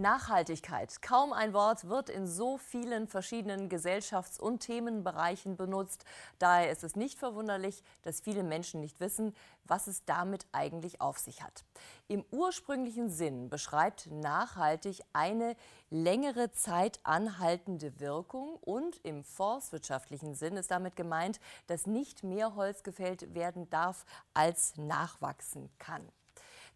Nachhaltigkeit. 0.00 1.02
Kaum 1.02 1.32
ein 1.32 1.52
Wort 1.52 1.88
wird 1.88 2.08
in 2.08 2.26
so 2.26 2.58
vielen 2.58 3.06
verschiedenen 3.06 3.68
Gesellschafts- 3.68 4.40
und 4.40 4.60
Themenbereichen 4.60 5.56
benutzt. 5.56 6.04
Daher 6.38 6.70
ist 6.70 6.82
es 6.82 6.96
nicht 6.96 7.18
verwunderlich, 7.18 7.84
dass 8.02 8.20
viele 8.20 8.42
Menschen 8.42 8.80
nicht 8.80 8.98
wissen, 8.98 9.34
was 9.64 9.86
es 9.86 10.04
damit 10.04 10.46
eigentlich 10.52 11.00
auf 11.00 11.18
sich 11.18 11.42
hat. 11.42 11.64
Im 12.08 12.24
ursprünglichen 12.30 13.10
Sinn 13.10 13.48
beschreibt 13.48 14.10
nachhaltig 14.10 15.02
eine 15.12 15.54
längere 15.90 16.50
Zeit 16.50 16.98
anhaltende 17.04 18.00
Wirkung 18.00 18.56
und 18.56 18.98
im 19.04 19.22
forstwirtschaftlichen 19.22 20.34
Sinn 20.34 20.56
ist 20.56 20.70
damit 20.70 20.96
gemeint, 20.96 21.40
dass 21.66 21.86
nicht 21.86 22.24
mehr 22.24 22.56
Holz 22.56 22.82
gefällt 22.82 23.34
werden 23.34 23.70
darf, 23.70 24.04
als 24.34 24.76
nachwachsen 24.76 25.70
kann. 25.78 26.10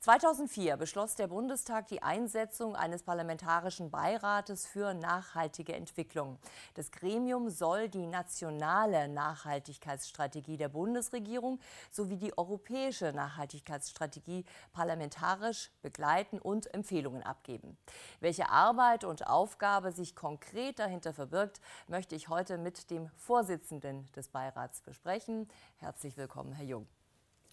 2004 0.04 0.76
beschloss 0.76 1.14
der 1.14 1.28
Bundestag 1.28 1.86
die 1.86 2.02
Einsetzung 2.02 2.76
eines 2.76 3.02
parlamentarischen 3.02 3.90
Beirates 3.90 4.66
für 4.66 4.92
nachhaltige 4.92 5.74
Entwicklung. 5.74 6.38
Das 6.74 6.90
Gremium 6.90 7.48
soll 7.48 7.88
die 7.88 8.04
nationale 8.04 9.08
Nachhaltigkeitsstrategie 9.08 10.58
der 10.58 10.68
Bundesregierung 10.68 11.58
sowie 11.90 12.18
die 12.18 12.36
europäische 12.36 13.14
Nachhaltigkeitsstrategie 13.14 14.44
parlamentarisch 14.74 15.70
begleiten 15.80 16.38
und 16.38 16.74
Empfehlungen 16.74 17.22
abgeben. 17.22 17.78
Welche 18.20 18.50
Arbeit 18.50 19.04
und 19.04 19.26
Aufgabe 19.26 19.90
sich 19.90 20.14
konkret 20.14 20.80
dahinter 20.80 21.14
verbirgt, 21.14 21.62
möchte 21.88 22.14
ich 22.14 22.28
heute 22.28 22.58
mit 22.58 22.90
dem 22.90 23.08
Vorsitzenden 23.16 24.06
des 24.12 24.28
Beirats 24.28 24.82
besprechen. 24.82 25.48
Herzlich 25.78 26.18
willkommen, 26.18 26.52
Herr 26.52 26.66
Jung. 26.66 26.86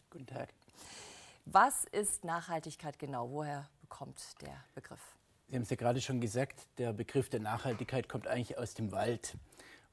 Guten 0.10 0.28
Tag. 0.28 0.50
Was 1.46 1.86
ist 1.86 2.24
Nachhaltigkeit 2.24 3.00
genau? 3.00 3.30
Woher 3.32 3.68
bekommt 3.82 4.22
der 4.42 4.64
Begriff? 4.76 5.02
Sie 5.48 5.56
haben 5.56 5.64
es 5.64 5.70
ja 5.70 5.76
gerade 5.76 6.00
schon 6.00 6.22
gesagt, 6.22 6.68
der 6.78 6.94
Begriff 6.94 7.30
der 7.30 7.40
Nachhaltigkeit 7.40 8.08
kommt 8.08 8.28
eigentlich 8.28 8.58
aus 8.58 8.74
dem 8.74 8.92
Wald. 8.92 9.38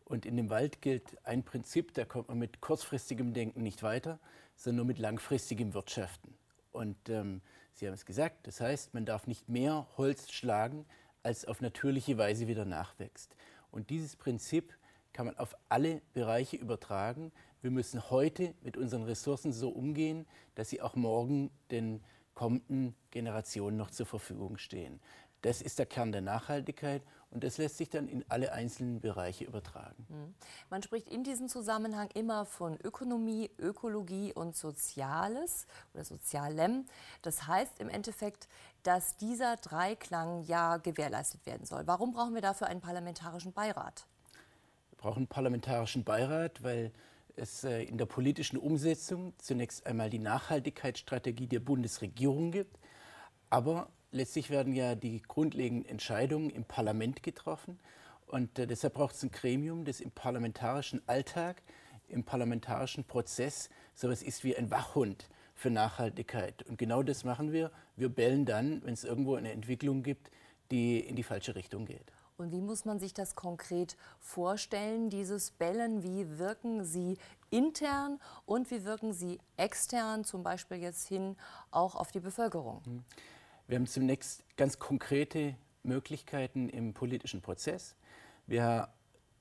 Und 0.05 0.25
in 0.25 0.37
dem 0.37 0.51
Wald 0.51 0.81
gilt 0.83 1.17
ein 1.27 1.43
Prinzip, 1.43 1.95
da 1.95 2.05
kommt 2.05 2.29
man 2.29 2.39
mit 2.39 2.61
kurzfristigem 2.61 3.33
Denken 3.33 3.63
nicht 3.63 3.83
weiter, 3.83 4.19
sondern 4.57 4.77
nur 4.77 4.87
mit 4.87 4.99
langfristigem 4.99 5.75
Wirtschaften. 5.75 6.37
Und 6.73 7.09
ähm, 7.09 7.41
Sie 7.79 7.87
haben 7.87 7.95
es 7.95 8.05
gesagt, 8.05 8.47
das 8.49 8.61
heißt, 8.61 8.93
man 8.93 9.05
darf 9.05 9.29
nicht 9.29 9.49
mehr 9.49 9.87
Holz 9.97 10.33
schlagen, 10.33 10.85
als 11.23 11.45
auf 11.45 11.61
natürliche 11.61 12.19
Weise 12.19 12.49
wieder 12.49 12.65
nachwächst. 12.65 13.37
Und 13.71 13.91
dieses 13.91 14.17
Prinzip 14.17 14.77
kann 15.13 15.27
man 15.27 15.37
auf 15.39 15.57
alle 15.69 16.03
Bereiche 16.13 16.57
übertragen. 16.57 17.33
Wir 17.61 17.71
müssen 17.71 18.11
heute 18.11 18.55
mit 18.63 18.77
unseren 18.77 19.03
Ressourcen 19.03 19.53
so 19.53 19.71
umgehen, 19.71 20.27
dass 20.55 20.71
sie 20.71 20.81
auch 20.81 20.95
morgen 20.95 21.51
den 21.71 22.03
kommenden 22.35 22.95
Generationen 23.11 23.77
noch 23.77 23.91
zur 23.91 24.07
Verfügung 24.07 24.59
stehen. 24.59 25.01
Das 25.43 25.61
ist 25.63 25.79
der 25.79 25.87
Kern 25.87 26.13
der 26.13 26.21
Nachhaltigkeit 26.21 27.03
und 27.31 27.45
das 27.45 27.59
lässt 27.59 27.77
sich 27.77 27.91
dann 27.91 28.09
in 28.09 28.25
alle 28.29 28.53
einzelnen 28.53 29.01
Bereiche 29.01 29.45
übertragen. 29.45 30.07
Mhm. 30.09 30.35
Man 30.71 30.83
spricht 30.83 31.09
in 31.09 31.23
diesem 31.23 31.49
Zusammenhang 31.49 32.09
immer 32.15 32.45
von 32.45 32.77
Ökonomie, 32.81 33.51
Ökologie 33.59 34.33
und 34.33 34.57
Soziales 34.57 35.67
oder 35.95 36.05
Sozialem. 36.05 36.87
Das 37.23 37.47
heißt 37.47 37.81
im 37.81 37.89
Endeffekt, 37.89 38.49
dass 38.83 39.17
dieser 39.17 39.57
Dreiklang 39.57 40.43
ja 40.43 40.77
gewährleistet 40.79 41.45
werden 41.47 41.67
soll. 41.67 41.87
Warum 41.87 42.13
brauchen 42.13 42.35
wir 42.35 42.43
dafür 42.43 42.67
einen 42.67 42.81
parlamentarischen 42.81 43.53
Beirat? 43.53 44.07
Wir 44.91 44.99
brauchen 44.99 45.19
einen 45.19 45.27
parlamentarischen 45.29 46.03
Beirat, 46.03 46.63
weil 46.63 46.93
es 47.39 47.65
äh, 47.65 47.83
in 47.83 47.99
der 47.99 48.07
politischen 48.07 48.59
Umsetzung 48.59 49.33
zunächst 49.39 49.87
einmal 49.87 50.11
die 50.11 50.19
Nachhaltigkeitsstrategie 50.19 51.47
der 51.47 51.61
Bundesregierung 51.61 52.51
gibt, 52.51 52.79
aber 53.51 53.89
letztlich 54.11 54.51
werden 54.51 54.75
ja 54.75 54.95
die 54.95 55.23
grundlegenden 55.23 55.89
Entscheidungen 55.89 56.51
im 56.51 56.65
Parlament 56.65 57.23
getroffen 57.23 57.79
und 58.27 58.59
äh, 58.59 58.67
deshalb 58.67 58.95
braucht 58.95 59.15
es 59.15 59.23
ein 59.23 59.31
Gremium, 59.31 59.85
das 59.85 60.01
im 60.01 60.11
parlamentarischen 60.11 61.01
Alltag, 61.07 61.63
im 62.09 62.25
parlamentarischen 62.25 63.05
Prozess 63.05 63.71
so 63.95 64.09
etwas 64.09 64.23
ist 64.23 64.45
wie 64.45 64.57
ein 64.57 64.71
Wachhund 64.71 65.29
für 65.55 65.71
Nachhaltigkeit. 65.71 66.63
Und 66.65 66.79
genau 66.79 67.03
das 67.03 67.25
machen 67.25 67.53
wir. 67.53 67.71
Wir 67.97 68.09
bellen 68.09 68.45
dann, 68.45 68.83
wenn 68.85 68.95
es 68.95 69.05
irgendwo 69.05 69.35
eine 69.35 69.53
Entwicklung 69.53 70.03
gibt, 70.03 70.31
die 70.71 71.01
in 71.01 71.17
die 71.17 71.23
falsche 71.23 71.55
Richtung 71.55 71.87
geht. 71.87 72.13
Und 72.39 72.53
wie 72.53 72.61
muss 72.61 72.85
man 72.85 73.01
sich 73.01 73.13
das 73.13 73.35
konkret 73.35 73.97
vorstellen, 74.21 75.11
dieses 75.11 75.51
Bellen? 75.51 76.05
Wie 76.05 76.39
wirken 76.39 76.85
Sie 76.85 77.19
intern 77.51 78.21
und 78.47 78.71
wie 78.71 78.85
wirken 78.85 79.13
Sie 79.13 79.41
extern, 79.57 80.23
zum 80.23 80.45
Beispiel 80.45 80.77
jetzt 80.79 81.09
hin 81.09 81.37
auch 81.73 81.97
auf 81.97 82.13
die 82.13 82.21
Bevölkerung? 82.21 82.81
Hm. 82.85 83.05
Wir 83.67 83.77
haben 83.77 83.89
zunächst 83.89 84.45
ganz 84.57 84.79
konkrete 84.79 85.57
Möglichkeiten 85.83 86.69
im 86.69 86.95
politischen 86.95 87.43
Prozess. 87.43 87.97
Wir 88.47 88.89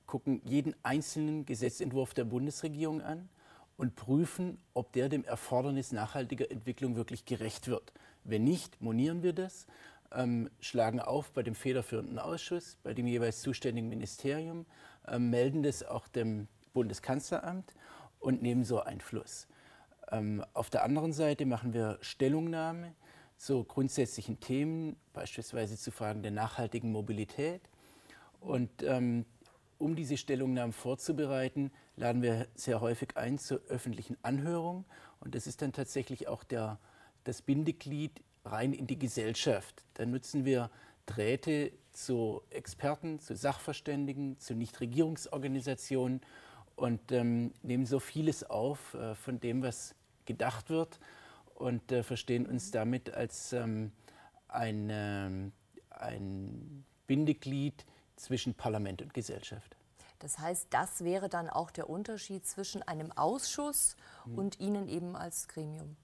gucken 0.06 0.42
jeden 0.44 0.74
einzelnen 0.82 1.46
Gesetzentwurf 1.46 2.14
der 2.14 2.24
Bundesregierung 2.24 3.00
an 3.00 3.28
und 3.76 3.94
prüfen, 3.94 4.58
ob 4.74 4.92
der 4.92 5.08
dem 5.08 5.24
Erfordernis 5.24 5.92
nachhaltiger 5.92 6.50
Entwicklung 6.50 6.96
wirklich 6.96 7.24
gerecht 7.26 7.68
wird. 7.68 7.92
Wenn 8.24 8.42
nicht, 8.42 8.82
monieren 8.82 9.22
wir 9.22 9.32
das 9.32 9.66
ähm, 10.12 10.50
schlagen 10.60 11.00
auf 11.00 11.32
bei 11.32 11.42
dem 11.42 11.54
federführenden 11.54 12.18
Ausschuss, 12.18 12.76
bei 12.82 12.94
dem 12.94 13.06
jeweils 13.06 13.42
zuständigen 13.42 13.88
Ministerium, 13.88 14.66
ähm, 15.06 15.30
melden 15.30 15.62
das 15.62 15.82
auch 15.82 16.08
dem 16.08 16.48
Bundeskanzleramt 16.72 17.74
und 18.20 18.42
nehmen 18.42 18.64
so 18.64 18.80
Einfluss. 18.80 19.46
Ähm, 20.10 20.44
auf 20.54 20.70
der 20.70 20.84
anderen 20.84 21.12
Seite 21.12 21.46
machen 21.46 21.72
wir 21.72 21.98
Stellungnahme 22.00 22.94
zu 23.36 23.64
grundsätzlichen 23.64 24.40
Themen, 24.40 24.96
beispielsweise 25.12 25.76
zu 25.76 25.90
Fragen 25.90 26.22
der 26.22 26.32
nachhaltigen 26.32 26.90
Mobilität. 26.90 27.62
Und 28.40 28.82
ähm, 28.82 29.24
um 29.78 29.94
diese 29.94 30.16
Stellungnahmen 30.16 30.72
vorzubereiten, 30.72 31.70
laden 31.96 32.22
wir 32.22 32.48
sehr 32.54 32.80
häufig 32.80 33.16
ein 33.16 33.38
zur 33.38 33.60
öffentlichen 33.68 34.16
Anhörung. 34.22 34.84
Und 35.20 35.34
das 35.34 35.46
ist 35.46 35.62
dann 35.62 35.72
tatsächlich 35.72 36.26
auch 36.26 36.42
der, 36.42 36.78
das 37.24 37.42
Bindeglied 37.42 38.22
rein 38.50 38.72
in 38.72 38.86
die 38.86 38.98
Gesellschaft. 38.98 39.84
Da 39.94 40.06
nutzen 40.06 40.44
wir 40.44 40.70
Drähte 41.06 41.72
zu 41.92 42.42
Experten, 42.50 43.18
zu 43.18 43.34
Sachverständigen, 43.34 44.38
zu 44.38 44.54
Nichtregierungsorganisationen 44.54 46.20
und 46.76 47.12
ähm, 47.12 47.52
nehmen 47.62 47.86
so 47.86 47.98
vieles 47.98 48.44
auf 48.44 48.94
äh, 48.94 49.14
von 49.14 49.40
dem, 49.40 49.62
was 49.62 49.94
gedacht 50.26 50.70
wird 50.70 51.00
und 51.54 51.90
äh, 51.90 52.02
verstehen 52.02 52.46
uns 52.46 52.70
damit 52.70 53.10
als 53.10 53.52
ähm, 53.52 53.92
ein, 54.46 54.90
äh, 54.90 55.50
ein 55.90 56.84
Bindeglied 57.06 57.84
zwischen 58.16 58.54
Parlament 58.54 59.02
und 59.02 59.14
Gesellschaft. 59.14 59.76
Das 60.20 60.38
heißt, 60.38 60.68
das 60.70 61.04
wäre 61.04 61.28
dann 61.28 61.48
auch 61.48 61.70
der 61.70 61.88
Unterschied 61.88 62.46
zwischen 62.46 62.82
einem 62.82 63.12
Ausschuss 63.12 63.96
hm. 64.24 64.38
und 64.38 64.60
Ihnen 64.60 64.88
eben 64.88 65.16
als 65.16 65.48
Gremium. 65.48 65.96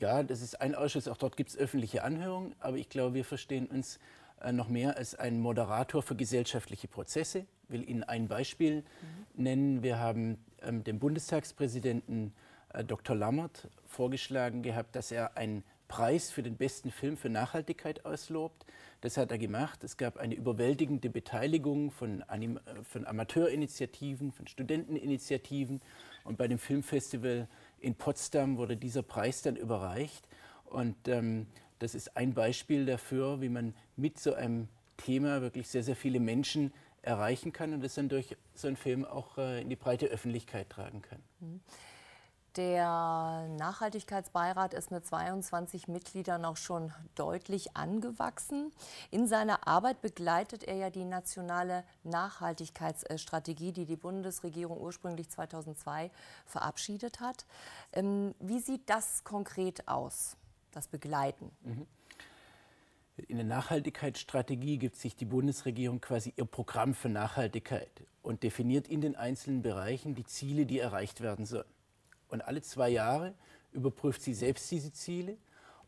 Ja, 0.00 0.22
das 0.22 0.42
ist 0.42 0.60
ein 0.60 0.74
Ausschuss, 0.74 1.08
auch 1.08 1.16
dort 1.16 1.36
gibt 1.36 1.50
es 1.50 1.56
öffentliche 1.56 2.04
Anhörungen, 2.04 2.54
aber 2.60 2.76
ich 2.76 2.88
glaube, 2.88 3.14
wir 3.14 3.24
verstehen 3.24 3.66
uns 3.66 3.98
äh, 4.40 4.52
noch 4.52 4.68
mehr 4.68 4.96
als 4.96 5.16
ein 5.16 5.40
Moderator 5.40 6.02
für 6.02 6.14
gesellschaftliche 6.14 6.86
Prozesse. 6.86 7.46
Ich 7.64 7.70
will 7.70 7.88
Ihnen 7.88 8.04
ein 8.04 8.28
Beispiel 8.28 8.82
mhm. 8.82 9.42
nennen. 9.42 9.82
Wir 9.82 9.98
haben 9.98 10.38
ähm, 10.62 10.84
dem 10.84 11.00
Bundestagspräsidenten 11.00 12.32
äh, 12.72 12.84
Dr. 12.84 13.16
Lammert 13.16 13.68
vorgeschlagen 13.86 14.62
gehabt, 14.62 14.94
dass 14.94 15.10
er 15.10 15.36
einen 15.36 15.64
Preis 15.88 16.30
für 16.30 16.42
den 16.42 16.56
besten 16.56 16.90
Film 16.90 17.16
für 17.16 17.30
Nachhaltigkeit 17.30 18.04
auslobt. 18.04 18.66
Das 19.00 19.16
hat 19.16 19.30
er 19.30 19.38
gemacht. 19.38 19.82
Es 19.84 19.96
gab 19.96 20.16
eine 20.18 20.34
überwältigende 20.34 21.08
Beteiligung 21.08 21.90
von, 21.90 22.22
Anim 22.24 22.58
äh, 22.58 22.84
von 22.84 23.06
Amateurinitiativen, 23.06 24.30
von 24.30 24.46
Studenteninitiativen. 24.46 25.80
Und 26.24 26.36
bei 26.36 26.46
dem 26.46 26.58
Filmfestival 26.58 27.48
in 27.80 27.94
Potsdam 27.94 28.56
wurde 28.56 28.76
dieser 28.76 29.02
Preis 29.02 29.42
dann 29.42 29.56
überreicht. 29.56 30.26
Und 30.66 31.08
ähm, 31.08 31.46
das 31.78 31.94
ist 31.94 32.16
ein 32.16 32.34
Beispiel 32.34 32.86
dafür, 32.86 33.40
wie 33.40 33.48
man 33.48 33.74
mit 33.96 34.18
so 34.18 34.34
einem 34.34 34.68
Thema 34.96 35.40
wirklich 35.42 35.68
sehr, 35.68 35.82
sehr 35.82 35.96
viele 35.96 36.20
Menschen 36.20 36.72
erreichen 37.02 37.52
kann 37.52 37.72
und 37.72 37.82
das 37.82 37.94
dann 37.94 38.08
durch 38.08 38.36
so 38.54 38.66
einen 38.66 38.76
Film 38.76 39.04
auch 39.04 39.38
äh, 39.38 39.62
in 39.62 39.70
die 39.70 39.76
breite 39.76 40.06
Öffentlichkeit 40.06 40.68
tragen 40.68 41.02
kann. 41.02 41.20
Mhm. 41.40 41.60
Der 42.58 43.46
Nachhaltigkeitsbeirat 43.56 44.74
ist 44.74 44.90
mit 44.90 45.06
22 45.06 45.86
Mitgliedern 45.86 46.44
auch 46.44 46.56
schon 46.56 46.92
deutlich 47.14 47.76
angewachsen. 47.76 48.72
In 49.12 49.28
seiner 49.28 49.68
Arbeit 49.68 50.00
begleitet 50.00 50.64
er 50.64 50.74
ja 50.74 50.90
die 50.90 51.04
nationale 51.04 51.84
Nachhaltigkeitsstrategie, 52.02 53.70
die 53.70 53.84
die 53.84 53.94
Bundesregierung 53.94 54.80
ursprünglich 54.80 55.30
2002 55.30 56.10
verabschiedet 56.46 57.20
hat. 57.20 57.46
Ähm, 57.92 58.34
wie 58.40 58.58
sieht 58.58 58.90
das 58.90 59.22
konkret 59.22 59.86
aus, 59.86 60.36
das 60.72 60.88
Begleiten? 60.88 61.52
Mhm. 61.62 61.86
In 63.28 63.36
der 63.36 63.46
Nachhaltigkeitsstrategie 63.46 64.78
gibt 64.78 64.96
sich 64.96 65.14
die 65.14 65.26
Bundesregierung 65.26 66.00
quasi 66.00 66.34
ihr 66.36 66.44
Programm 66.44 66.94
für 66.94 67.08
Nachhaltigkeit 67.08 68.02
und 68.20 68.42
definiert 68.42 68.88
in 68.88 69.00
den 69.00 69.14
einzelnen 69.14 69.62
Bereichen 69.62 70.16
die 70.16 70.24
Ziele, 70.24 70.66
die 70.66 70.80
erreicht 70.80 71.20
werden 71.20 71.46
sollen. 71.46 71.77
Und 72.28 72.42
alle 72.42 72.62
zwei 72.62 72.90
Jahre 72.90 73.34
überprüft 73.72 74.22
sie 74.22 74.34
selbst 74.34 74.70
diese 74.70 74.92
Ziele 74.92 75.36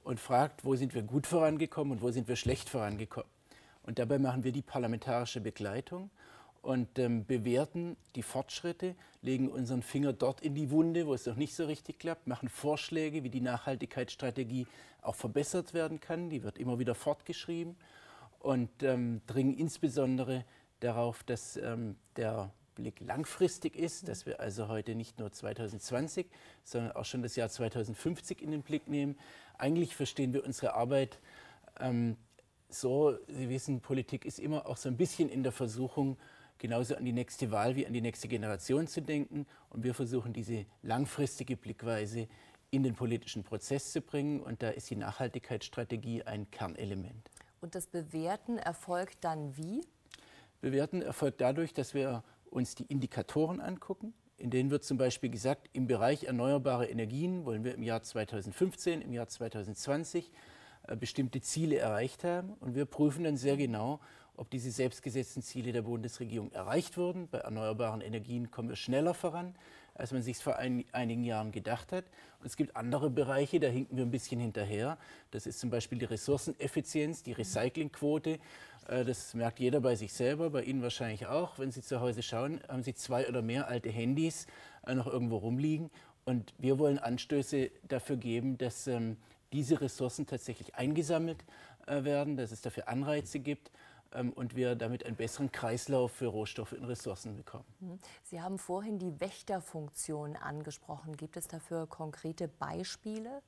und 0.04 0.20
fragt, 0.20 0.64
wo 0.64 0.74
sind 0.76 0.94
wir 0.94 1.02
gut 1.02 1.26
vorangekommen 1.26 1.92
und 1.92 2.02
wo 2.02 2.10
sind 2.10 2.28
wir 2.28 2.36
schlecht 2.36 2.68
vorangekommen. 2.68 3.28
Und 3.82 3.98
dabei 3.98 4.18
machen 4.18 4.44
wir 4.44 4.52
die 4.52 4.62
parlamentarische 4.62 5.40
Begleitung 5.40 6.10
und 6.62 6.98
ähm, 6.98 7.24
bewerten 7.24 7.96
die 8.14 8.22
Fortschritte, 8.22 8.94
legen 9.22 9.48
unseren 9.48 9.82
Finger 9.82 10.12
dort 10.12 10.40
in 10.42 10.54
die 10.54 10.70
Wunde, 10.70 11.06
wo 11.06 11.14
es 11.14 11.26
noch 11.26 11.36
nicht 11.36 11.54
so 11.54 11.64
richtig 11.64 11.98
klappt, 11.98 12.26
machen 12.26 12.48
Vorschläge, 12.48 13.24
wie 13.24 13.30
die 13.30 13.40
Nachhaltigkeitsstrategie 13.40 14.66
auch 15.02 15.14
verbessert 15.14 15.72
werden 15.72 16.00
kann. 16.00 16.28
Die 16.28 16.42
wird 16.42 16.58
immer 16.58 16.78
wieder 16.78 16.94
fortgeschrieben 16.94 17.76
und 18.40 18.82
ähm, 18.82 19.22
dringen 19.26 19.56
insbesondere 19.56 20.44
darauf, 20.80 21.22
dass 21.22 21.56
ähm, 21.56 21.96
der 22.16 22.50
Blick 22.82 23.00
langfristig 23.00 23.76
ist, 23.76 24.08
dass 24.08 24.26
wir 24.26 24.40
also 24.40 24.68
heute 24.68 24.94
nicht 24.94 25.18
nur 25.18 25.32
2020, 25.32 26.26
sondern 26.64 26.92
auch 26.92 27.04
schon 27.04 27.22
das 27.22 27.36
Jahr 27.36 27.48
2050 27.48 28.42
in 28.42 28.50
den 28.50 28.62
Blick 28.62 28.88
nehmen. 28.88 29.18
Eigentlich 29.58 29.94
verstehen 29.94 30.32
wir 30.32 30.44
unsere 30.44 30.74
Arbeit 30.74 31.20
ähm, 31.78 32.16
so, 32.68 33.18
Sie 33.26 33.48
wissen, 33.48 33.80
Politik 33.80 34.24
ist 34.24 34.38
immer 34.38 34.66
auch 34.66 34.76
so 34.76 34.88
ein 34.88 34.96
bisschen 34.96 35.28
in 35.28 35.42
der 35.42 35.52
Versuchung, 35.52 36.16
genauso 36.58 36.94
an 36.94 37.04
die 37.04 37.12
nächste 37.12 37.50
Wahl 37.50 37.74
wie 37.74 37.86
an 37.86 37.92
die 37.92 38.00
nächste 38.00 38.28
Generation 38.28 38.86
zu 38.86 39.02
denken. 39.02 39.46
Und 39.70 39.82
wir 39.82 39.94
versuchen 39.94 40.32
diese 40.32 40.66
langfristige 40.82 41.56
Blickweise 41.56 42.28
in 42.70 42.82
den 42.82 42.94
politischen 42.94 43.42
Prozess 43.42 43.92
zu 43.92 44.00
bringen. 44.00 44.40
Und 44.40 44.62
da 44.62 44.70
ist 44.70 44.90
die 44.90 44.96
Nachhaltigkeitsstrategie 44.96 46.22
ein 46.22 46.50
Kernelement. 46.50 47.30
Und 47.60 47.74
das 47.74 47.86
Bewerten 47.86 48.58
erfolgt 48.58 49.24
dann 49.24 49.56
wie? 49.56 49.82
Bewerten 50.60 51.02
erfolgt 51.02 51.40
dadurch, 51.40 51.72
dass 51.72 51.94
wir 51.94 52.22
uns 52.50 52.74
die 52.74 52.84
Indikatoren 52.84 53.60
angucken. 53.60 54.12
In 54.36 54.50
denen 54.50 54.70
wird 54.70 54.84
zum 54.84 54.96
Beispiel 54.96 55.30
gesagt, 55.30 55.68
im 55.72 55.86
Bereich 55.86 56.24
erneuerbare 56.24 56.86
Energien 56.86 57.44
wollen 57.44 57.62
wir 57.62 57.74
im 57.74 57.82
Jahr 57.82 58.02
2015, 58.02 59.02
im 59.02 59.12
Jahr 59.12 59.28
2020 59.28 60.30
äh, 60.88 60.96
bestimmte 60.96 61.40
Ziele 61.40 61.76
erreicht 61.76 62.24
haben. 62.24 62.54
Und 62.60 62.74
wir 62.74 62.86
prüfen 62.86 63.24
dann 63.24 63.36
sehr 63.36 63.56
genau, 63.56 64.00
ob 64.36 64.50
diese 64.50 64.70
selbstgesetzten 64.70 65.42
Ziele 65.42 65.72
der 65.72 65.82
Bundesregierung 65.82 66.50
erreicht 66.52 66.96
wurden. 66.96 67.28
Bei 67.28 67.38
erneuerbaren 67.38 68.00
Energien 68.00 68.50
kommen 68.50 68.70
wir 68.70 68.76
schneller 68.76 69.12
voran, 69.12 69.54
als 70.00 70.12
man 70.12 70.22
sich 70.22 70.38
vor 70.38 70.56
ein, 70.56 70.84
einigen 70.92 71.24
Jahren 71.24 71.52
gedacht 71.52 71.92
hat. 71.92 72.04
Und 72.40 72.46
es 72.46 72.56
gibt 72.56 72.74
andere 72.74 73.10
Bereiche, 73.10 73.60
da 73.60 73.68
hinken 73.68 73.96
wir 73.96 74.04
ein 74.04 74.10
bisschen 74.10 74.40
hinterher. 74.40 74.98
Das 75.30 75.46
ist 75.46 75.60
zum 75.60 75.70
Beispiel 75.70 75.98
die 75.98 76.06
Ressourceneffizienz, 76.06 77.22
die 77.22 77.32
Recyclingquote. 77.32 78.38
Äh, 78.88 79.04
das 79.04 79.34
merkt 79.34 79.60
jeder 79.60 79.80
bei 79.80 79.94
sich 79.94 80.12
selber, 80.12 80.50
bei 80.50 80.62
Ihnen 80.62 80.82
wahrscheinlich 80.82 81.26
auch. 81.26 81.58
Wenn 81.58 81.70
Sie 81.70 81.82
zu 81.82 82.00
Hause 82.00 82.22
schauen, 82.22 82.60
haben 82.68 82.82
Sie 82.82 82.94
zwei 82.94 83.28
oder 83.28 83.42
mehr 83.42 83.68
alte 83.68 83.90
Handys 83.90 84.46
äh, 84.86 84.94
noch 84.94 85.06
irgendwo 85.06 85.36
rumliegen. 85.36 85.90
Und 86.24 86.54
wir 86.58 86.78
wollen 86.78 86.98
Anstöße 86.98 87.70
dafür 87.86 88.16
geben, 88.16 88.58
dass 88.58 88.86
ähm, 88.86 89.16
diese 89.52 89.80
Ressourcen 89.80 90.26
tatsächlich 90.26 90.74
eingesammelt 90.74 91.44
äh, 91.86 92.04
werden, 92.04 92.36
dass 92.36 92.52
es 92.52 92.62
dafür 92.62 92.88
Anreize 92.88 93.38
gibt 93.38 93.70
und 94.34 94.56
wir 94.56 94.74
damit 94.74 95.06
einen 95.06 95.16
besseren 95.16 95.52
Kreislauf 95.52 96.12
für 96.12 96.26
Rohstoffe 96.26 96.72
und 96.72 96.84
Ressourcen 96.84 97.36
bekommen. 97.36 97.64
Mhm. 97.80 97.98
Sie 98.24 98.40
haben 98.40 98.58
vorhin 98.58 98.98
die 98.98 99.20
Wächterfunktion 99.20 100.36
angesprochen. 100.36 101.16
Gibt 101.16 101.36
es 101.36 101.46
dafür 101.46 101.86
konkrete 101.86 102.48
Beispiele? 102.48 103.42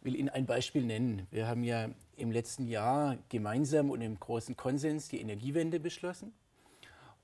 Ich 0.00 0.04
will 0.04 0.16
Ihnen 0.16 0.28
ein 0.28 0.46
Beispiel 0.46 0.84
nennen. 0.84 1.26
Wir 1.30 1.46
haben 1.46 1.64
ja 1.64 1.88
im 2.16 2.30
letzten 2.30 2.66
Jahr 2.66 3.16
gemeinsam 3.28 3.90
und 3.90 4.00
im 4.00 4.18
großen 4.18 4.56
Konsens 4.56 5.08
die 5.08 5.20
Energiewende 5.20 5.80
beschlossen. 5.80 6.32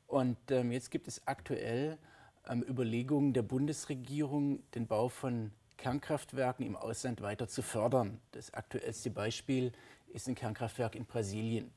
Und 0.07 0.37
ähm, 0.51 0.73
jetzt 0.73 0.91
gibt 0.91 1.09
es 1.09 1.27
aktuell 1.27 1.99
ähm, 2.49 2.63
Überlegungen 2.63 3.33
der 3.33 3.43
Bundesregierung, 3.43 4.63
den 4.75 4.87
Bau 4.87 5.09
von 5.09 5.53
Kernkraftwerken 5.79 6.67
im 6.67 6.77
Ausland 6.77 7.23
weiter 7.23 7.49
zu 7.49 7.63
fördern. 7.63 8.21
Das 8.33 8.53
aktuellste 8.55 9.11
Beispiel 9.11 9.73
ist 10.13 10.29
ein 10.29 10.35
Kernkraftwerk 10.35 10.95
in 10.95 11.07
Brasilien. 11.07 11.73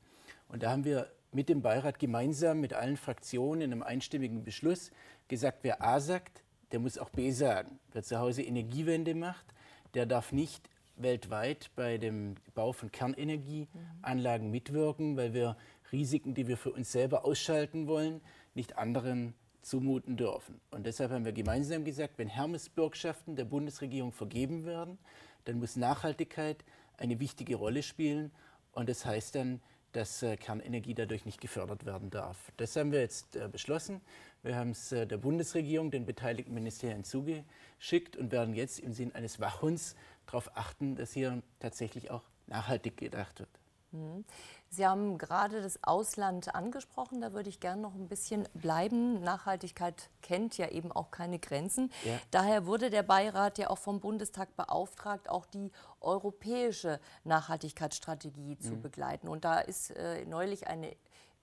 Und 0.48 0.64
da 0.64 0.72
haben 0.72 0.86
wir 0.86 1.12
mit 1.32 1.50
dem 1.50 1.62
Beirat 1.62 2.00
gemeinsam 2.00 2.62
mit 2.62 2.74
allen 2.74 2.98
Fraktionen 2.98 3.62
in 3.62 3.72
einem 3.72 3.84
einstimmigen 3.84 4.44
Beschluss 4.44 4.92
gesagt, 5.28 5.60
wer 5.64 5.84
A 5.84 6.00
sagt, 6.00 6.44
der 6.72 6.80
muss 6.80 6.98
auch 6.98 7.10
B 7.10 7.32
sagen. 7.32 7.80
Wer 7.92 8.04
zu 8.04 8.20
Hause 8.20 8.42
Energiewende 8.42 9.16
macht, 9.16 9.46
der 9.94 10.06
darf 10.06 10.32
nicht 10.32 10.70
weltweit 10.98 11.72
bei 11.76 11.98
dem 11.98 12.36
Bau 12.54 12.72
von 12.72 12.92
Kernenergieanlagen 12.92 14.50
mitwirken, 14.50 15.18
weil 15.18 15.34
wir 15.34 15.58
Risiken, 15.92 16.34
die 16.34 16.48
wir 16.48 16.58
für 16.58 16.72
uns 16.72 16.92
selber 16.92 17.26
ausschalten 17.26 17.88
wollen, 17.88 18.22
nicht 18.54 18.78
anderen 18.78 19.34
zumuten 19.62 20.16
dürfen. 20.16 20.62
Und 20.72 20.86
deshalb 20.86 21.12
haben 21.12 21.26
wir 21.26 21.34
gemeinsam 21.34 21.84
gesagt, 21.84 22.18
wenn 22.18 22.28
Hermes-Bürgschaften 22.28 23.36
der 23.36 23.46
Bundesregierung 23.46 24.12
vergeben 24.12 24.66
werden, 24.66 24.98
dann 25.46 25.60
muss 25.60 25.76
Nachhaltigkeit 25.76 26.64
eine 26.98 27.20
wichtige 27.20 27.56
Rolle 27.56 27.84
spielen. 27.84 28.32
Und 28.72 28.90
das 28.90 29.06
heißt 29.06 29.36
dann, 29.36 29.62
dass 29.96 30.22
äh, 30.24 30.36
Kernenergie 30.36 30.94
dadurch 30.94 31.26
nicht 31.26 31.40
gefördert 31.40 31.86
werden 31.86 32.10
darf. 32.10 32.52
Das 32.58 32.76
haben 32.76 32.92
wir 32.92 33.00
jetzt 33.00 33.36
äh, 33.36 33.48
beschlossen. 33.48 34.02
Wir 34.44 34.56
haben 34.56 34.72
es 34.72 34.92
äh, 34.92 35.08
der 35.08 35.18
Bundesregierung, 35.18 35.90
den 35.90 36.06
beteiligten 36.06 36.54
Ministerien 36.54 37.04
zugeschickt 37.04 38.18
und 38.18 38.32
werden 38.32 38.54
jetzt 38.54 38.80
im 38.80 38.94
Sinn 38.94 39.16
eines 39.16 39.40
Wachhunds 39.40 39.96
darauf 40.26 40.56
achten, 40.58 40.96
dass 40.96 41.14
hier 41.14 41.42
tatsächlich 41.60 42.12
auch 42.12 42.24
nachhaltig 42.48 42.98
gedacht 42.98 43.40
wird. 43.40 43.50
Mhm. 43.92 44.26
Sie 44.70 44.86
haben 44.86 45.18
gerade 45.18 45.62
das 45.62 45.82
Ausland 45.84 46.54
angesprochen, 46.54 47.22
da 47.22 47.32
würde 47.34 47.50
ich 47.50 47.60
gerne 47.60 47.82
noch 47.82 47.96
ein 47.96 48.08
bisschen 48.08 48.48
bleiben. 48.54 49.22
Nachhaltigkeit 49.22 50.10
kennt 50.22 50.58
ja 50.58 50.70
eben 50.70 50.92
auch 50.92 51.12
keine 51.12 51.40
Grenzen. 51.40 51.92
Ja. 52.04 52.20
Daher 52.32 52.66
wurde 52.66 52.90
der 52.90 53.04
Beirat 53.04 53.58
ja 53.58 53.70
auch 53.70 53.78
vom 53.78 54.02
Bundestag 54.02 54.56
beauftragt, 54.58 55.30
auch 55.30 55.46
die 55.46 55.72
europäische 56.02 57.00
Nachhaltigkeitsstrategie 57.24 58.58
zu 58.58 58.74
mhm. 58.74 58.82
begleiten. 58.82 59.28
Und 59.30 59.46
da 59.46 59.60
ist 59.60 59.92
äh, 59.92 60.26
neulich 60.26 60.68
eine 60.68 60.96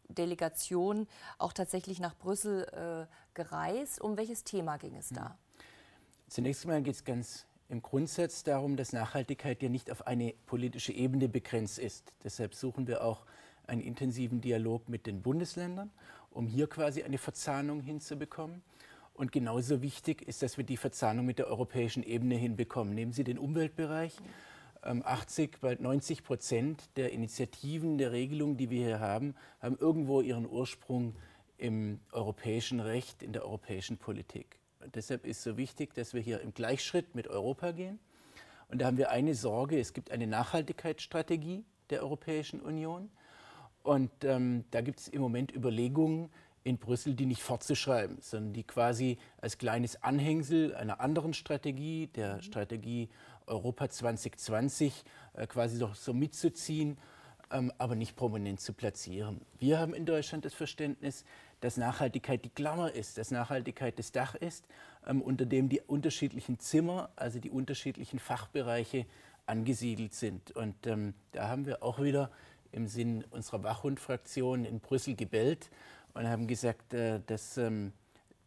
Delegation 0.09 1.09
auch 1.39 1.53
tatsächlich 1.53 2.01
nach 2.01 2.17
Brüssel 2.17 3.09
äh, 3.09 3.35
gereist. 3.35 4.01
Um 4.01 4.17
welches 4.17 4.45
Thema 4.45 4.77
ging 4.77 4.97
es 4.97 5.09
da? 5.09 5.39
Zunächst 6.29 6.65
einmal 6.65 6.83
geht 6.83 6.95
es 6.95 7.05
ganz 7.05 7.47
im 7.73 7.81
Grundsatz 7.81 8.45
darum, 8.45 8.77
dass 8.77 8.93
Nachhaltigkeit 8.93 9.63
ja 9.63 9.71
nicht 9.71 9.91
auf 9.91 10.07
eine 10.07 10.35
politische 10.45 10.93
Ebene 10.93 11.27
begrenzt 11.27 11.79
ist. 11.79 12.13
Deshalb 12.23 12.55
suchen 12.55 12.87
wir 12.87 13.03
auch 13.03 13.25
einen 13.67 13.81
intensiven 13.81 14.43
Dialog 14.43 14.91
mit 14.91 15.07
den 15.07 15.23
Bundesländern, 15.23 15.91
um 16.31 16.47
hier 16.47 16.67
quasi 16.67 17.03
eine 17.03 17.17
Verzahnung 17.17 17.81
hinzubekommen. 17.81 18.63
Und 19.15 19.33
genauso 19.33 19.81
wichtig 19.81 20.21
ist, 20.21 20.43
dass 20.43 20.59
wir 20.59 20.65
die 20.65 20.77
Verzahnung 20.77 21.25
mit 21.25 21.39
der 21.39 21.47
europäischen 21.47 22.03
Ebene 22.03 22.35
hinbekommen. 22.35 22.95
Nehmen 22.95 23.13
Sie 23.13 23.25
den 23.25 23.39
Umweltbereich. 23.39 24.19
80, 24.83 25.55
ähm, 25.55 25.59
bald 25.63 25.81
90 25.81 26.25
Prozent 26.25 26.91
der 26.97 27.13
Initiativen, 27.13 27.97
der 27.97 28.13
Regelungen, 28.13 28.59
die 28.59 28.69
wir 28.69 28.85
hier 28.85 29.01
haben, 29.01 29.35
haben 29.63 29.79
irgendwo 29.79 30.21
ihren 30.21 30.47
Ursprung 30.47 31.17
im 31.57 32.01
europäischen 32.11 32.81
Recht, 32.81 33.23
in 33.23 33.33
der 33.33 33.47
europäischen 33.47 33.97
Politik 33.97 34.62
deshalb 34.95 35.25
ist 35.25 35.39
es 35.39 35.45
so 35.45 35.57
wichtig, 35.57 35.95
dass 35.95 36.15
wir 36.15 36.21
hier 36.21 36.41
im 36.41 36.55
Gleichschritt 36.55 37.15
mit 37.15 37.29
Europa 37.29 37.73
gehen. 37.73 37.99
Und 38.69 38.81
da 38.81 38.87
haben 38.87 38.97
wir 38.97 39.11
eine 39.11 39.35
Sorge, 39.35 39.79
es 39.79 39.93
gibt 39.93 40.11
eine 40.11 40.27
Nachhaltigkeitsstrategie 40.27 41.65
der 41.91 42.03
Europäischen 42.03 42.61
Union. 42.61 43.11
Und 43.83 44.11
ähm, 44.25 44.65
da 44.71 44.81
gibt 44.81 45.01
es 45.01 45.09
im 45.09 45.21
Moment 45.21 45.55
Überlegungen 45.55 46.31
in 46.65 46.79
Brüssel, 46.79 47.15
die 47.15 47.27
nicht 47.27 47.43
fortzuschreiben, 47.43 48.19
sondern 48.21 48.53
die 48.53 48.63
quasi 48.63 49.19
als 49.41 49.59
kleines 49.59 50.03
Anhängsel 50.03 50.75
einer 50.75 51.01
anderen 51.01 51.35
Strategie, 51.35 52.07
der 52.09 52.41
Strategie 52.41 53.09
Europa 53.47 53.89
2020, 53.89 55.05
äh, 55.35 55.47
quasi 55.47 55.79
doch 55.79 55.95
so 55.95 56.15
mitzuziehen, 56.15 56.99
ähm, 57.51 57.73
aber 57.79 57.97
nicht 57.97 58.17
prominent 58.17 58.61
zu 58.61 58.73
platzieren. 58.73 59.41
Wir 59.59 59.79
haben 59.79 59.95
in 59.95 60.07
Deutschland 60.07 60.45
das 60.45 60.55
Verständnis, 60.55 61.25
dass 61.63 61.77
Nachhaltigkeit 61.77 62.45
die 62.45 62.51
Klammer 62.51 62.93
ist, 62.93 63.17
dass 63.19 63.31
Nachhaltigkeit 63.31 63.97
das 63.99 64.11
Dach 64.11 64.35
ist, 64.35 64.67
ähm, 65.07 65.23
unter 65.23 65.47
dem 65.47 65.69
die 65.69 65.81
unterschiedlichen 65.81 66.59
Zimmer, 66.59 67.09
also 67.17 67.39
die 67.39 67.51
unterschiedlichen 67.51 68.19
Fachbereiche 68.19 69.07
angesiedelt 69.47 70.13
sind. 70.13 70.51
Und 70.51 70.87
ähm, 70.87 71.15
da 71.31 71.49
haben 71.49 71.65
wir 71.65 71.83
auch 71.83 72.03
wieder 72.03 72.31
im 72.73 72.89
Sinn 72.89 73.25
unserer 73.31 73.63
Wachhund-Fraktion 73.63 74.65
in 74.65 74.81
Brüssel 74.81 75.15
gebellt 75.15 75.71
und 76.15 76.27
haben 76.27 76.49
gesagt, 76.49 76.95
äh, 76.95 77.21
das 77.27 77.57
ähm, 77.59 77.93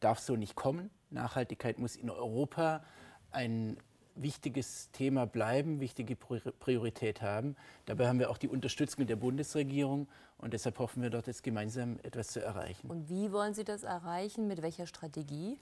darf 0.02 0.20
so 0.20 0.36
nicht 0.36 0.56
kommen. 0.56 0.90
Nachhaltigkeit 1.10 1.80
muss 1.80 1.96
in 1.96 2.10
Europa 2.10 2.84
ein 3.32 3.78
wichtiges 4.16 4.92
Thema 4.92 5.26
bleiben, 5.26 5.80
wichtige 5.80 6.18
Priorität 6.18 7.22
haben. 7.22 7.56
Dabei 7.86 8.08
haben 8.08 8.20
wir 8.20 8.30
auch 8.30 8.38
die 8.38 8.48
Unterstützung 8.50 9.08
der 9.08 9.16
Bundesregierung 9.16 10.08
und 10.38 10.54
deshalb 10.54 10.80
hoffen 10.80 11.02
wir 11.02 11.10
dort 11.10 11.28
jetzt 11.28 11.44
gemeinsam 11.44 11.98
etwas 12.04 12.28
zu 12.28 12.42
erreichen. 12.42 12.90
Und 12.90 13.10
wie 13.10 13.32
wollen 13.32 13.54
Sie 13.54 13.64
das 13.64 13.84
erreichen? 13.84 14.48
Mit 14.48 14.62
welcher 14.62 14.86
Strategie? 14.86 15.58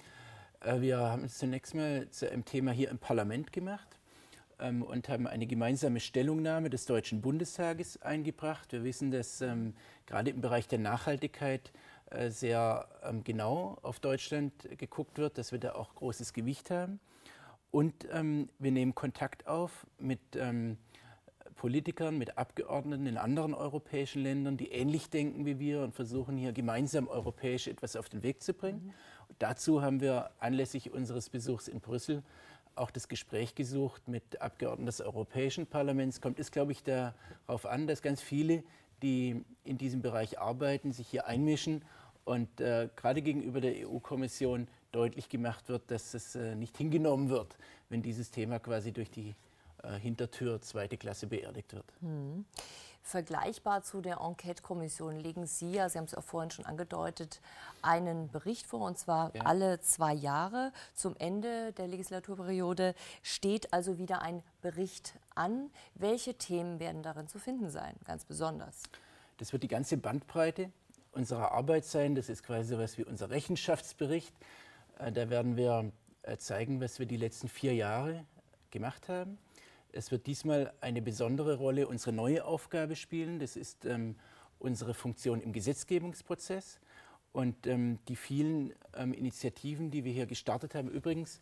Äh, 0.63 0.81
wir 0.81 0.97
haben 0.97 1.25
es 1.25 1.37
zunächst 1.37 1.75
mal 1.75 2.09
zu 2.09 2.29
einem 2.29 2.45
Thema 2.45 2.71
hier 2.71 2.89
im 2.89 2.97
Parlament 2.97 3.51
gemacht 3.53 3.99
ähm, 4.59 4.81
und 4.81 5.09
haben 5.09 5.27
eine 5.27 5.45
gemeinsame 5.45 5.99
Stellungnahme 5.99 6.69
des 6.69 6.85
Deutschen 6.85 7.21
Bundestages 7.21 8.01
eingebracht. 8.01 8.71
Wir 8.71 8.83
wissen, 8.83 9.11
dass 9.11 9.41
ähm, 9.41 9.75
gerade 10.05 10.31
im 10.31 10.41
Bereich 10.41 10.67
der 10.67 10.79
Nachhaltigkeit 10.79 11.71
äh, 12.09 12.29
sehr 12.29 12.87
ähm, 13.03 13.23
genau 13.23 13.77
auf 13.81 13.99
Deutschland 13.99 14.53
geguckt 14.77 15.17
wird, 15.17 15.37
dass 15.37 15.51
wir 15.51 15.59
da 15.59 15.73
auch 15.75 15.93
großes 15.95 16.33
Gewicht 16.33 16.71
haben. 16.71 16.99
Und 17.71 18.03
wir 18.03 18.71
nehmen 18.71 18.93
Kontakt 18.93 19.47
auf 19.47 19.87
mit 19.97 20.19
Politikern, 21.63 22.17
mit 22.17 22.37
Abgeordneten 22.37 23.07
in 23.07 23.15
anderen 23.17 23.53
europäischen 23.53 24.21
Ländern, 24.21 24.57
die 24.57 24.73
ähnlich 24.73 25.09
denken 25.09 25.45
wie 25.45 25.59
wir 25.59 25.81
und 25.81 25.95
versuchen 25.95 26.35
hier 26.35 26.51
gemeinsam 26.51 27.07
europäisch 27.07 27.67
etwas 27.69 27.95
auf 27.95 28.09
den 28.09 28.21
Weg 28.21 28.43
zu 28.43 28.53
bringen. 28.53 28.87
Mhm. 28.87 28.93
Dazu 29.39 29.81
haben 29.81 30.01
wir 30.01 30.31
anlässlich 30.39 30.91
unseres 30.91 31.29
Besuchs 31.29 31.69
in 31.69 31.79
Brüssel 31.79 32.21
auch 32.75 32.91
das 32.91 33.07
Gespräch 33.07 33.55
gesucht 33.55 34.09
mit 34.09 34.41
Abgeordneten 34.41 34.87
des 34.87 34.99
Europäischen 34.99 35.65
Parlaments. 35.65 36.19
Kommt 36.19 36.37
es, 36.37 36.51
glaube 36.51 36.73
ich, 36.73 36.83
darauf 36.83 37.65
an, 37.65 37.87
dass 37.87 38.01
ganz 38.01 38.21
viele, 38.21 38.61
die 39.01 39.45
in 39.63 39.77
diesem 39.77 40.01
Bereich 40.01 40.39
arbeiten, 40.39 40.91
sich 40.91 41.07
hier 41.07 41.27
einmischen 41.27 41.81
und 42.25 42.59
äh, 42.59 42.89
gerade 42.97 43.21
gegenüber 43.21 43.61
der 43.61 43.87
EU-Kommission 43.87 44.67
deutlich 44.91 45.29
gemacht 45.29 45.69
wird, 45.69 45.89
dass 45.89 46.13
es 46.13 46.35
äh, 46.35 46.55
nicht 46.55 46.75
hingenommen 46.75 47.29
wird, 47.29 47.57
wenn 47.87 48.01
dieses 48.01 48.31
Thema 48.31 48.59
quasi 48.59 48.91
durch 48.91 49.09
die 49.09 49.33
Hintertür 49.91 50.61
zweite 50.61 50.97
Klasse 50.97 51.27
beerdigt 51.27 51.73
wird. 51.73 51.85
Hm. 52.01 52.45
Vergleichbar 53.05 53.83
zu 53.83 53.99
der 53.99 54.21
Enquete-Kommission 54.21 55.19
legen 55.19 55.45
Sie 55.45 55.73
ja, 55.73 55.89
Sie 55.89 55.97
haben 55.97 56.05
es 56.05 56.15
auch 56.15 56.23
vorhin 56.23 56.51
schon 56.51 56.65
angedeutet, 56.65 57.41
einen 57.81 58.29
Bericht 58.29 58.65
vor, 58.65 58.87
und 58.87 58.97
zwar 58.97 59.35
ja. 59.35 59.41
alle 59.41 59.81
zwei 59.81 60.13
Jahre. 60.13 60.71
Zum 60.95 61.17
Ende 61.19 61.73
der 61.73 61.87
Legislaturperiode 61.87 62.95
steht 63.21 63.73
also 63.73 63.97
wieder 63.97 64.21
ein 64.21 64.41
Bericht 64.61 65.15
an. 65.35 65.69
Welche 65.95 66.35
Themen 66.35 66.79
werden 66.79 67.03
darin 67.03 67.27
zu 67.27 67.39
finden 67.39 67.69
sein, 67.69 67.93
ganz 68.05 68.23
besonders? 68.23 68.83
Das 69.37 69.51
wird 69.51 69.63
die 69.63 69.67
ganze 69.67 69.97
Bandbreite 69.97 70.71
unserer 71.11 71.51
Arbeit 71.51 71.83
sein. 71.83 72.15
Das 72.15 72.29
ist 72.29 72.41
quasi 72.43 72.69
so 72.69 72.75
etwas 72.75 72.97
wie 72.97 73.03
unser 73.03 73.29
Rechenschaftsbericht. 73.29 74.33
Äh, 74.99 75.11
da 75.11 75.29
werden 75.29 75.57
wir 75.57 75.91
äh, 76.21 76.37
zeigen, 76.37 76.79
was 76.79 76.99
wir 76.99 77.05
die 77.05 77.17
letzten 77.17 77.49
vier 77.49 77.75
Jahre 77.75 78.23
gemacht 78.71 79.09
haben. 79.09 79.37
Es 79.95 80.11
wird 80.11 80.25
diesmal 80.25 80.73
eine 80.81 81.03
besondere 81.03 81.57
Rolle 81.57 81.87
unsere 81.87 82.13
neue 82.13 82.45
Aufgabe 82.45 82.95
spielen. 82.95 83.37
Das 83.37 83.55
ist 83.55 83.85
ähm, 83.85 84.15
unsere 84.57 84.95
Funktion 84.95 85.39
im 85.39 85.53
Gesetzgebungsprozess 85.53 86.79
und 87.31 87.67
ähm, 87.67 87.99
die 88.07 88.15
vielen 88.15 88.73
ähm, 88.95 89.13
Initiativen, 89.13 89.91
die 89.91 90.03
wir 90.03 90.11
hier 90.11 90.25
gestartet 90.25 90.73
haben. 90.73 90.89
Übrigens 90.89 91.39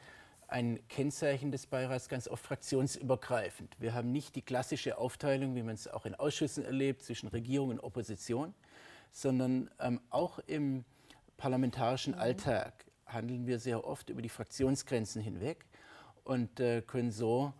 ein 0.49 0.85
Kennzeichen 0.89 1.49
des 1.49 1.65
Beirats 1.65 2.09
ganz 2.09 2.27
oft 2.27 2.45
fraktionsübergreifend. 2.45 3.73
Wir 3.79 3.93
haben 3.93 4.11
nicht 4.11 4.35
die 4.35 4.41
klassische 4.41 4.97
Aufteilung, 4.97 5.55
wie 5.55 5.63
man 5.63 5.75
es 5.75 5.87
auch 5.87 6.05
in 6.05 6.13
Ausschüssen 6.13 6.65
erlebt, 6.65 7.03
zwischen 7.03 7.29
Regierung 7.29 7.69
und 7.69 7.79
Opposition, 7.79 8.53
sondern 9.13 9.69
ähm, 9.79 10.01
auch 10.09 10.39
im 10.39 10.83
parlamentarischen 11.37 12.15
mhm. 12.15 12.19
Alltag 12.19 12.85
handeln 13.05 13.47
wir 13.47 13.59
sehr 13.59 13.85
oft 13.85 14.09
über 14.09 14.21
die 14.21 14.29
Fraktionsgrenzen 14.29 15.21
hinweg 15.21 15.65
und 16.25 16.59
äh, 16.59 16.81
können 16.81 17.11
so 17.11 17.53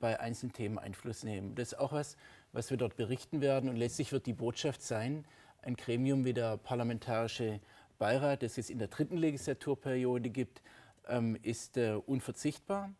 bei 0.00 0.20
einzelnen 0.20 0.52
Themen 0.52 0.78
Einfluss 0.78 1.24
nehmen. 1.24 1.54
Das 1.54 1.72
ist 1.72 1.78
auch 1.78 1.92
was, 1.92 2.16
was 2.52 2.70
wir 2.70 2.76
dort 2.76 2.96
berichten 2.96 3.40
werden. 3.40 3.68
Und 3.68 3.76
letztlich 3.76 4.12
wird 4.12 4.26
die 4.26 4.32
Botschaft 4.32 4.82
sein, 4.82 5.24
ein 5.62 5.76
Gremium 5.76 6.24
wie 6.24 6.34
der 6.34 6.56
Parlamentarische 6.56 7.60
Beirat, 7.98 8.42
das 8.42 8.58
es 8.58 8.68
in 8.68 8.78
der 8.78 8.88
dritten 8.88 9.16
Legislaturperiode 9.16 10.30
gibt, 10.30 10.60
ähm, 11.08 11.38
ist 11.42 11.76
äh, 11.76 11.92
unverzichtbar. 11.92 12.90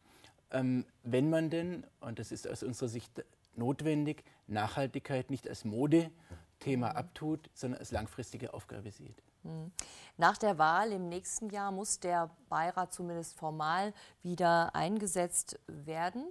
Ähm, 0.50 0.87
wenn 1.02 1.31
man 1.31 1.50
denn, 1.50 1.85
und 2.00 2.19
das 2.19 2.31
ist 2.31 2.47
aus 2.49 2.62
unserer 2.62 2.88
Sicht 2.88 3.25
notwendig, 3.57 4.25
Nachhaltigkeit 4.47 5.31
nicht 5.31 5.49
als 5.49 5.64
Modethema 5.64 6.91
abtut, 6.91 7.50
sondern 7.55 7.81
als 7.81 7.91
langfristige 7.91 8.55
Aufgabe 8.55 8.91
sieht. 8.91 9.23
Hm. 9.43 9.73
Nach 10.17 10.38
der 10.38 10.59
Wahl 10.59 10.93
im 10.93 11.09
nächsten 11.09 11.50
Jahr 11.50 11.73
muss 11.73 11.99
der 11.99 12.31
Beirat 12.49 12.93
zumindest 12.93 13.37
formal 13.37 13.93
wieder 14.23 14.75
eingesetzt 14.75 15.59
werden. 15.67 16.26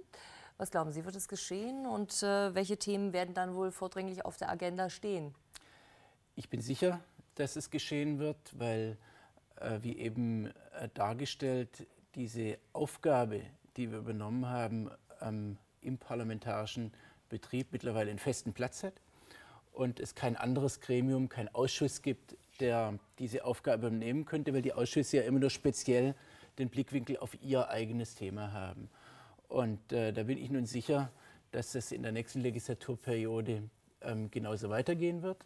Was 0.62 0.70
glauben 0.70 0.92
Sie, 0.92 1.04
wird 1.04 1.16
es 1.16 1.26
geschehen 1.26 1.86
und 1.86 2.22
äh, 2.22 2.54
welche 2.54 2.76
Themen 2.76 3.12
werden 3.12 3.34
dann 3.34 3.56
wohl 3.56 3.72
vordringlich 3.72 4.24
auf 4.24 4.36
der 4.36 4.48
Agenda 4.48 4.90
stehen? 4.90 5.34
Ich 6.36 6.50
bin 6.50 6.60
sicher, 6.60 7.00
dass 7.34 7.56
es 7.56 7.68
geschehen 7.68 8.20
wird, 8.20 8.36
weil, 8.56 8.96
äh, 9.56 9.80
wie 9.82 9.98
eben 9.98 10.46
äh, 10.46 10.88
dargestellt, 10.94 11.88
diese 12.14 12.58
Aufgabe, 12.74 13.42
die 13.76 13.90
wir 13.90 13.98
übernommen 13.98 14.46
haben, 14.46 14.88
ähm, 15.20 15.58
im 15.80 15.98
parlamentarischen 15.98 16.92
Betrieb 17.28 17.72
mittlerweile 17.72 18.10
einen 18.10 18.20
festen 18.20 18.52
Platz 18.52 18.84
hat 18.84 18.94
und 19.72 19.98
es 19.98 20.14
kein 20.14 20.36
anderes 20.36 20.80
Gremium, 20.80 21.28
kein 21.28 21.52
Ausschuss 21.52 22.02
gibt, 22.02 22.36
der 22.60 23.00
diese 23.18 23.44
Aufgabe 23.44 23.88
übernehmen 23.88 24.26
könnte, 24.26 24.54
weil 24.54 24.62
die 24.62 24.74
Ausschüsse 24.74 25.16
ja 25.16 25.22
immer 25.24 25.40
nur 25.40 25.50
speziell 25.50 26.14
den 26.58 26.68
Blickwinkel 26.68 27.16
auf 27.16 27.36
ihr 27.42 27.68
eigenes 27.68 28.14
Thema 28.14 28.52
haben. 28.52 28.88
Und 29.52 29.92
äh, 29.92 30.14
da 30.14 30.22
bin 30.22 30.38
ich 30.38 30.50
nun 30.50 30.64
sicher, 30.64 31.10
dass 31.50 31.72
das 31.72 31.92
in 31.92 32.02
der 32.02 32.10
nächsten 32.10 32.40
Legislaturperiode 32.40 33.62
ähm, 34.00 34.30
genauso 34.30 34.70
weitergehen 34.70 35.20
wird. 35.20 35.44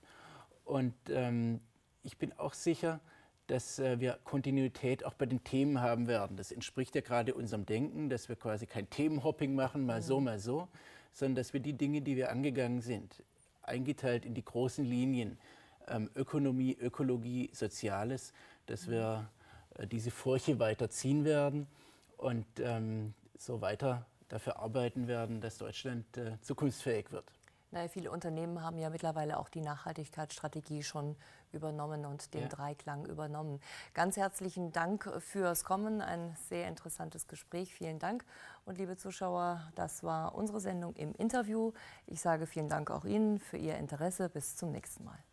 Und 0.65 0.95
ähm, 1.09 1.59
ich 2.05 2.17
bin 2.17 2.33
auch 2.39 2.55
sicher, 2.55 3.01
dass 3.49 3.81
äh, 3.81 3.99
wir 3.99 4.21
Kontinuität 4.23 5.05
auch 5.05 5.15
bei 5.15 5.27
den 5.27 5.43
Themen 5.43 5.81
haben 5.81 6.07
werden. 6.07 6.37
Das 6.37 6.53
entspricht 6.53 6.95
ja 6.95 7.01
gerade 7.01 7.35
unserem 7.35 7.67
Denken, 7.67 8.09
dass 8.09 8.29
wir 8.29 8.37
quasi 8.37 8.67
kein 8.67 8.89
Themenhopping 8.89 9.57
machen, 9.57 9.85
mal 9.85 10.01
so, 10.03 10.21
mal 10.21 10.39
so, 10.39 10.69
sondern 11.13 11.35
dass 11.35 11.53
wir 11.53 11.59
die 11.59 11.73
Dinge, 11.73 12.01
die 12.01 12.15
wir 12.15 12.31
angegangen 12.31 12.83
sind, 12.83 13.25
eingeteilt 13.63 14.25
in 14.25 14.35
die 14.35 14.45
großen 14.45 14.85
Linien, 14.85 15.37
ähm, 15.89 16.11
Ökonomie, 16.15 16.77
Ökologie, 16.81 17.51
Soziales, 17.53 18.33
dass 18.67 18.89
wir 18.89 19.29
äh, 19.75 19.89
diese 19.89 20.13
Furche 20.13 20.61
weiterziehen 20.61 21.25
werden 21.25 21.67
und 22.19 22.47
ähm, 22.61 23.13
so 23.39 23.61
weiter 23.61 24.07
dafür 24.29 24.59
arbeiten 24.59 25.07
werden, 25.07 25.41
dass 25.41 25.59
Deutschland 25.59 26.17
äh, 26.17 26.41
zukunftsfähig 26.41 27.13
wird. 27.13 27.31
Naja, 27.73 27.89
viele 27.89 28.11
Unternehmen 28.11 28.63
haben 28.63 28.79
ja 28.79 28.91
mittlerweile 28.91 29.39
auch 29.39 29.49
die 29.49 29.61
Nachhaltigkeitsstrategie 29.61 30.83
schon 30.83 31.17
übernommen 31.53 32.07
und 32.07 32.33
den 32.33 32.43
ja. 32.43 32.49
Dreiklang 32.49 33.07
übernommen. 33.07 33.61
Ganz 33.93 34.17
herzlichen 34.17 34.73
Dank 34.73 35.11
fürs 35.19 35.65
Kommen. 35.65 36.01
Ein 36.01 36.37
sehr 36.49 36.69
interessantes 36.69 37.27
Gespräch. 37.27 37.75
Vielen 37.75 37.99
Dank. 37.99 38.25
Und 38.65 38.79
liebe 38.79 38.97
Zuschauer, 38.97 39.61
das 39.75 40.05
war 40.05 40.35
unsere 40.35 40.61
Sendung 40.61 40.95
im 40.95 41.13
Interview. 41.17 41.73
Ich 42.07 42.21
sage 42.21 42.47
vielen 42.47 42.69
Dank 42.69 42.91
auch 42.91 43.05
Ihnen 43.05 43.41
für 43.41 43.57
Ihr 43.57 43.77
Interesse. 43.77 44.29
Bis 44.29 44.57
zum 44.57 44.71
nächsten 44.71 45.05
Mal. 45.05 45.19